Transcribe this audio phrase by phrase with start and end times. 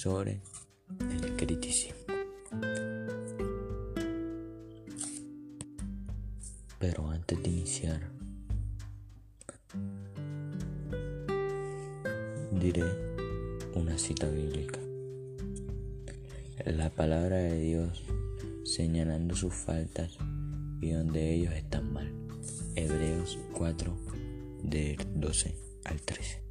[0.00, 0.40] sobre
[1.10, 2.00] el criticismo.
[6.78, 8.00] Pero antes de iniciar,
[12.50, 12.86] diré
[13.74, 14.80] una cita bíblica.
[16.64, 18.02] La palabra de Dios
[18.64, 20.16] señalando sus faltas
[20.80, 22.10] y donde ellos están mal.
[22.74, 23.94] Hebreos 4,
[24.62, 26.49] de 12 al 13.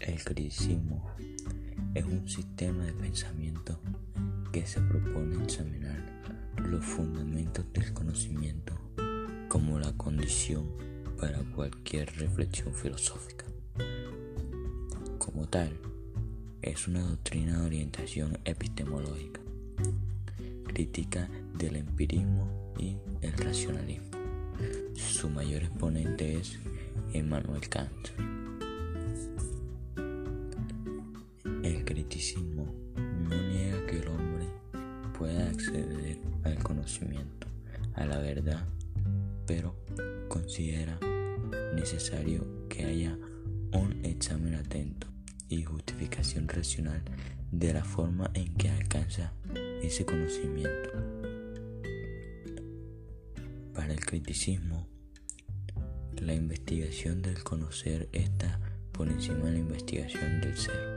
[0.00, 1.10] El criticismo
[1.94, 3.80] es un sistema de pensamiento
[4.52, 6.22] que se propone examinar
[6.58, 8.78] los fundamentos del conocimiento
[9.48, 10.66] como la condición
[11.18, 13.46] para cualquier reflexión filosófica.
[15.18, 15.72] Como tal,
[16.60, 19.40] es una doctrina de orientación epistemológica,
[20.64, 24.10] crítica del empirismo y el racionalismo.
[24.94, 26.58] Su mayor exponente es
[27.14, 28.35] Emmanuel Kant.
[32.08, 34.46] Criticismo no niega que el hombre
[35.18, 37.48] pueda acceder al conocimiento,
[37.94, 38.64] a la verdad,
[39.44, 39.74] pero
[40.28, 41.00] considera
[41.74, 43.18] necesario que haya
[43.72, 45.08] un examen atento
[45.48, 47.02] y justificación racional
[47.50, 49.32] de la forma en que alcanza
[49.82, 50.90] ese conocimiento.
[53.74, 54.86] Para el criticismo,
[56.22, 58.60] la investigación del conocer está
[58.92, 60.95] por encima de la investigación del ser.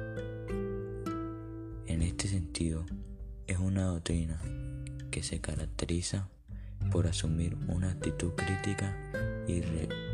[2.00, 2.86] En este sentido,
[3.45, 4.42] es una doctrina
[5.11, 6.30] que se caracteriza
[6.94, 8.95] por asumir una actitud crítica
[9.50, 9.59] y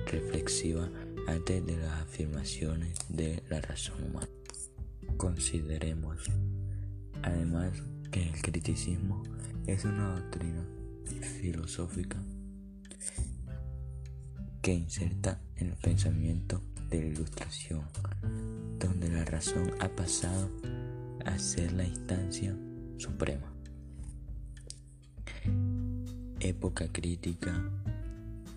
[0.07, 0.89] reflexiva
[1.27, 4.27] antes de las afirmaciones de la razón humana.
[5.17, 6.23] Consideremos,
[7.21, 9.21] además, que el criticismo
[9.67, 10.65] es una doctrina
[11.39, 12.17] filosófica
[14.63, 17.83] que inserta el pensamiento de la ilustración,
[18.79, 20.49] donde la razón ha pasado
[21.25, 22.55] a ser la instancia
[22.97, 23.51] suprema.
[26.39, 27.69] Época crítica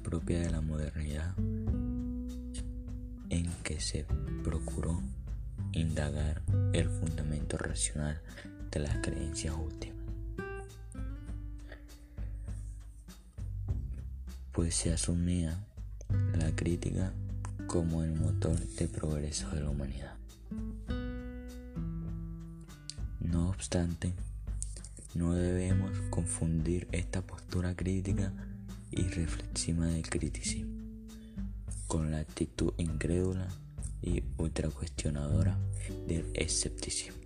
[0.02, 1.34] propia de la modernidad
[3.30, 4.06] en que se
[4.42, 5.02] procuró
[5.72, 6.42] indagar
[6.72, 8.20] el fundamento racional
[8.70, 9.98] de las creencias últimas.
[14.52, 15.58] Pues se asumía
[16.38, 17.12] la crítica
[17.66, 20.14] como el motor de progreso de la humanidad.
[23.58, 24.12] Obstante,
[25.14, 28.32] no debemos confundir esta postura crítica
[28.92, 30.78] y reflexiva del criticismo
[31.88, 33.48] con la actitud incrédula
[34.00, 35.58] y ultra cuestionadora
[36.06, 37.18] del escepticismo.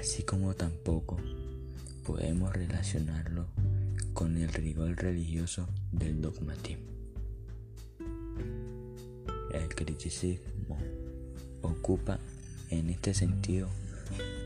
[0.00, 1.18] Así como tampoco
[2.04, 3.46] podemos relacionarlo
[4.14, 6.90] con el rigor religioso del dogmatismo.
[9.52, 10.76] El criticismo
[11.66, 12.18] ocupa
[12.70, 13.68] en este sentido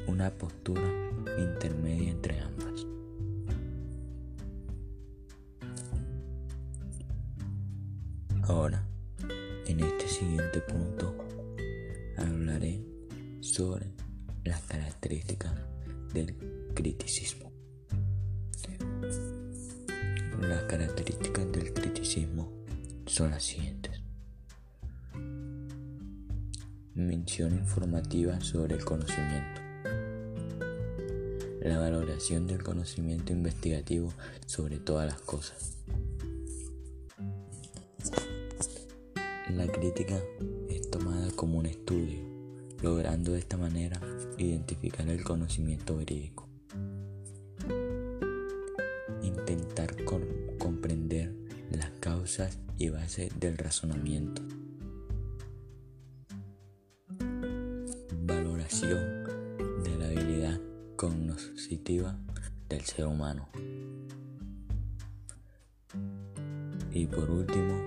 [0.06, 0.82] una postura
[1.38, 2.86] intermedia entre ambas.
[8.42, 8.84] Ahora,
[9.66, 11.14] en este siguiente punto,
[12.16, 12.80] hablaré
[13.40, 13.86] sobre
[14.44, 15.52] las características
[16.12, 16.34] del
[16.74, 17.50] criticismo.
[20.40, 22.50] Las características del criticismo
[23.06, 23.89] son las siguientes.
[27.00, 29.62] Mención informativa sobre el conocimiento.
[31.62, 34.12] La valoración del conocimiento investigativo
[34.44, 35.78] sobre todas las cosas.
[39.48, 40.20] La crítica
[40.68, 42.20] es tomada como un estudio,
[42.82, 43.98] logrando de esta manera
[44.36, 46.50] identificar el conocimiento verídico.
[49.22, 49.96] Intentar
[50.58, 51.34] comprender
[51.70, 54.59] las causas y bases del razonamiento.
[58.80, 60.58] De la habilidad
[60.96, 62.18] cognoscitiva
[62.66, 63.46] del ser humano.
[66.90, 67.78] Y por último,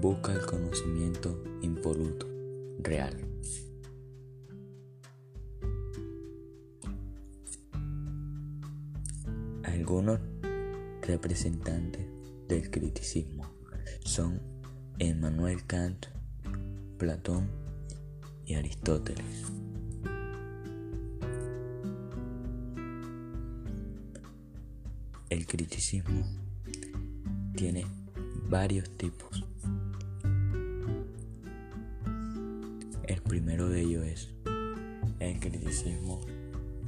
[0.00, 2.28] busca el conocimiento impoluto,
[2.78, 3.26] real.
[9.64, 10.20] Algunos
[11.02, 12.06] representantes
[12.46, 13.50] del criticismo
[14.04, 14.40] son
[15.00, 16.06] Emmanuel Kant,
[16.98, 17.48] Platón
[18.46, 19.42] y Aristóteles.
[25.34, 26.22] El criticismo
[27.56, 27.84] tiene
[28.48, 29.44] varios tipos
[33.08, 34.30] El primero de ellos es
[35.18, 36.20] el criticismo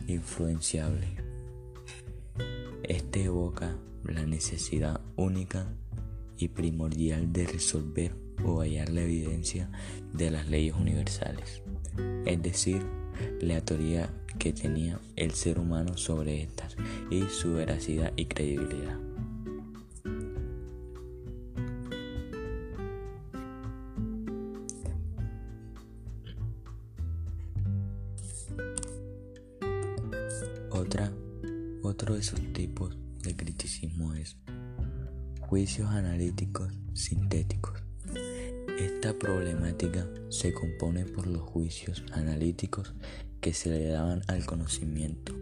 [0.06, 1.08] influenciable.
[2.84, 5.66] Este evoca la necesidad única
[6.38, 8.14] y primordial de resolver
[8.44, 9.72] o hallar la evidencia
[10.12, 11.62] de las leyes universales,
[12.24, 12.86] es decir,
[13.40, 16.76] la teoría que tenía el ser humano sobre estas
[17.10, 18.98] y su veracidad y credibilidad.
[30.70, 31.10] Otra,
[31.82, 34.36] otro de esos tipos de criticismo es
[35.40, 37.82] juicios analíticos sintéticos.
[38.78, 42.94] Esta problemática se compone por los juicios analíticos
[43.40, 45.34] que se le daban al conocimiento,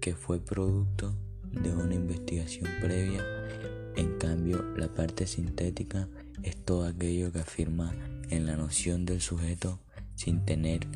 [0.00, 1.14] que fue producto
[1.50, 3.24] de una investigación previa.
[3.96, 6.08] En cambio, la parte sintética
[6.42, 7.94] es todo aquello que afirma
[8.30, 9.80] en la noción del sujeto
[10.14, 10.86] sin tener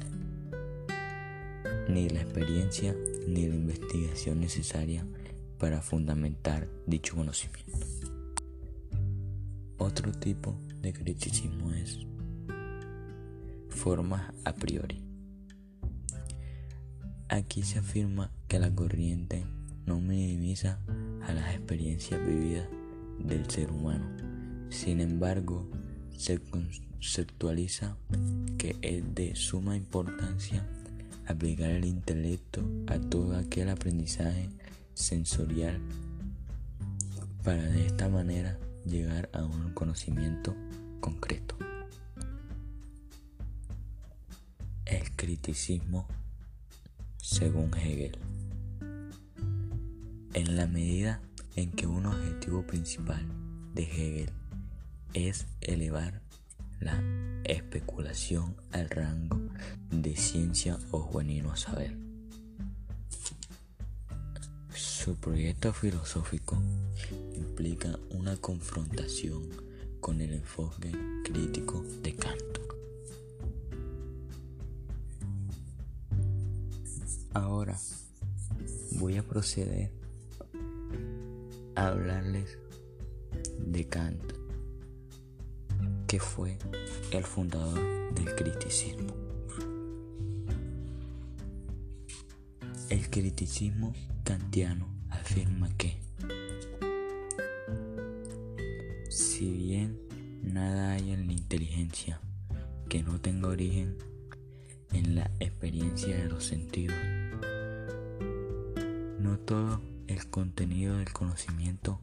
[1.88, 2.94] ni la experiencia
[3.26, 5.06] ni la investigación necesaria
[5.58, 7.86] para fundamentar dicho conocimiento.
[9.78, 11.98] Otro tipo de criticismo es
[13.68, 15.09] formas a priori.
[17.30, 19.46] Aquí se afirma que la corriente
[19.86, 20.80] no minimiza
[21.28, 22.66] a las experiencias vividas
[23.20, 24.04] del ser humano.
[24.68, 25.70] Sin embargo,
[26.16, 27.96] se conceptualiza
[28.58, 30.66] que es de suma importancia
[31.28, 34.48] aplicar el intelecto a todo aquel aprendizaje
[34.94, 35.80] sensorial
[37.44, 40.56] para de esta manera llegar a un conocimiento
[40.98, 41.54] concreto.
[44.84, 46.08] El criticismo
[47.22, 48.18] según Hegel.
[50.34, 51.20] En la medida
[51.56, 53.26] en que un objetivo principal
[53.74, 54.30] de Hegel
[55.14, 56.22] es elevar
[56.80, 57.02] la
[57.44, 59.40] especulación al rango
[59.90, 61.96] de ciencia o genuino saber.
[64.74, 66.62] Su proyecto filosófico
[67.34, 69.48] implica una confrontación
[70.00, 70.92] con el enfoque
[71.24, 72.79] crítico de Kant.
[77.32, 77.78] Ahora
[78.98, 79.92] voy a proceder
[81.76, 82.58] a hablarles
[83.58, 84.32] de Kant,
[86.08, 86.58] que fue
[87.12, 87.78] el fundador
[88.14, 89.14] del criticismo.
[92.88, 93.94] El criticismo
[94.24, 96.00] kantiano afirma que
[99.08, 100.00] si bien
[100.42, 102.20] nada hay en la inteligencia
[102.88, 103.96] que no tenga origen
[104.92, 106.96] en la experiencia de los sentidos,
[109.30, 112.00] no todo el contenido del conocimiento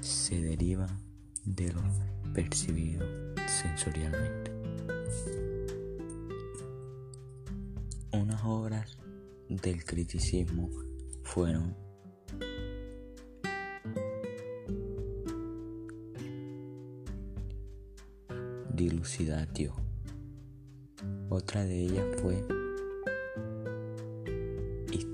[0.00, 0.88] se deriva
[1.44, 1.80] de lo
[2.34, 3.06] percibido
[3.46, 4.50] sensorialmente.
[8.12, 8.98] Unas obras
[9.48, 10.68] del criticismo
[11.22, 11.76] fueron
[18.74, 19.74] Dilucidatio.
[21.28, 22.57] Otra de ellas fue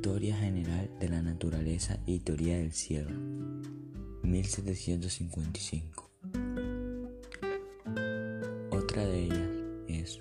[0.05, 3.09] Historia General de la Naturaleza y Teoría del Cielo,
[4.23, 6.11] 1755.
[8.71, 9.49] Otra de ellas
[9.89, 10.21] es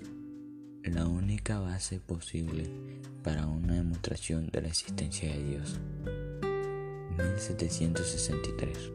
[0.84, 2.70] la única base posible
[3.22, 5.78] para una demostración de la existencia de Dios,
[7.18, 8.90] 1763.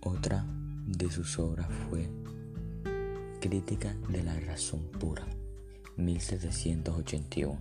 [0.00, 0.44] Otra
[0.88, 2.08] de sus obras fue
[3.48, 5.24] Crítica de la Razón Pura,
[5.96, 7.56] 1781.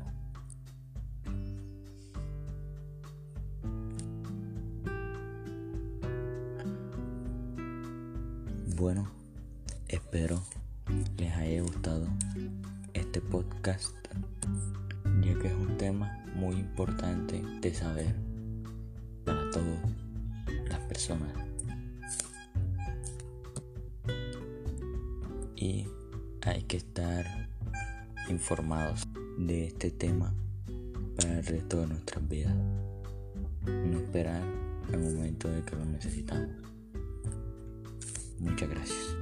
[8.76, 9.08] Bueno,
[9.88, 10.42] espero
[11.18, 12.08] les haya gustado
[12.96, 13.96] este podcast,
[15.22, 18.16] ya que es un tema muy importante de saber
[19.24, 19.80] para todas
[20.68, 21.55] las personas.
[25.56, 25.88] Y
[26.42, 27.26] hay que estar
[28.30, 29.08] informados
[29.38, 30.34] de este tema
[31.16, 32.56] para el resto de nuestras vidas.
[33.66, 34.44] No esperar
[34.92, 36.50] el momento de que lo necesitamos.
[38.40, 39.15] Muchas gracias.